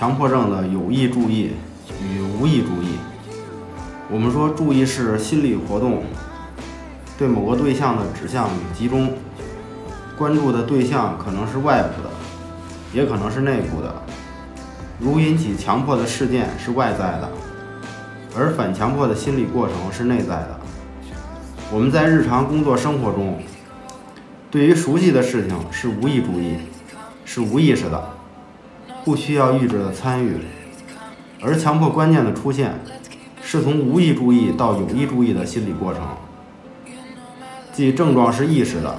[0.00, 1.50] 强迫症的有意注意
[2.02, 2.96] 与无意注意。
[4.10, 6.04] 我们说注意是心理活动
[7.18, 9.12] 对某个对象的指向与集中，
[10.16, 12.08] 关注的对象可能是外部的，
[12.94, 13.94] 也可能是内部的。
[14.98, 17.28] 如引起强迫的事件是外在的，
[18.34, 20.60] 而反强迫的心理过程是内在的。
[21.70, 23.38] 我们在日常工作生活中，
[24.50, 26.56] 对于熟悉的事情是无意注意，
[27.26, 28.02] 是无意识的，
[29.04, 30.38] 不需要意志的参与；
[31.42, 32.74] 而强迫观念的出现，
[33.42, 36.02] 是从无意注意到有意注意的心理过程，
[37.72, 38.98] 即症状是意识的，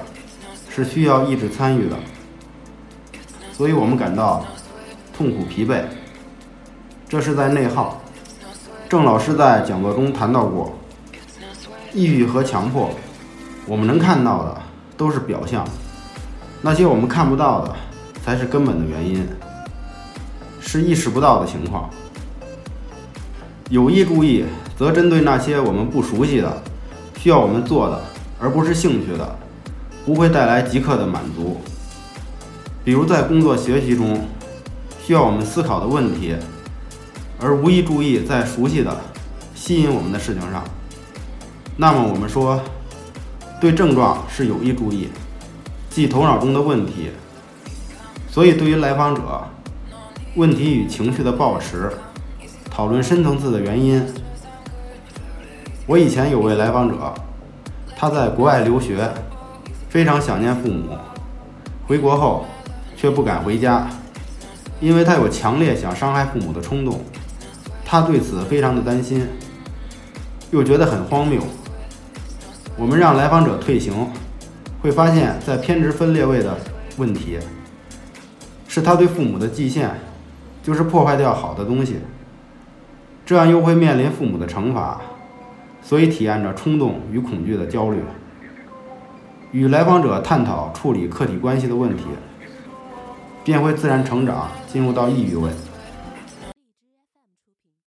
[0.68, 1.96] 是需要意志参与的。
[3.52, 4.44] 所以我们感到
[5.16, 5.82] 痛苦、疲惫，
[7.08, 8.00] 这是在内耗。
[8.88, 10.76] 郑老师在讲座中谈到过。
[11.94, 12.88] 抑郁和强迫，
[13.66, 14.62] 我们能看到的
[14.96, 15.62] 都是表象，
[16.62, 17.76] 那些我们看不到的
[18.24, 19.28] 才是根本的原因，
[20.72, 21.90] 是意识不到的情况。
[23.68, 24.42] 有意注意
[24.74, 26.62] 则针对那些我们不熟悉的、
[27.18, 28.02] 需要我们做的，
[28.40, 29.38] 而不是兴趣的，
[30.06, 31.60] 不会带来即刻的满足。
[32.82, 34.18] 比如在工作学习中，
[35.04, 36.34] 需要我们思考的问题，
[37.38, 38.98] 而无意注意在熟悉的、
[39.54, 40.64] 吸引我们的事情上。
[41.76, 42.58] 那么我们说，
[43.60, 45.10] 对症状是有意注意，
[45.90, 47.10] 即头脑中的问题。
[48.30, 49.20] 所以对于来访者，
[50.34, 51.92] 问题与情绪的抱持，
[52.70, 54.02] 讨论深层次的原因。
[55.86, 57.12] 我以前有位来访者，
[57.94, 59.10] 他在国外留学，
[59.90, 60.96] 非常想念父母，
[61.86, 62.46] 回国后
[62.96, 63.86] 却不敢回家，
[64.80, 67.02] 因为他有强烈想伤害父母的冲动，
[67.84, 69.28] 他对此非常的担心，
[70.50, 71.42] 又觉得很荒谬。
[72.78, 74.08] 我们让来访者退行，
[74.80, 76.56] 会发现，在偏执分裂位的
[76.96, 77.38] 问题，
[78.66, 79.90] 是他对父母的祭献，
[80.62, 81.96] 就是破坏掉好的东西，
[83.26, 85.00] 这样又会面临父母的惩罚，
[85.82, 87.98] 所以体验着冲动与恐惧的焦虑。
[89.50, 92.04] 与来访者探讨处理客体关系的问题，
[93.44, 95.50] 便会自然成长，进入到抑郁位。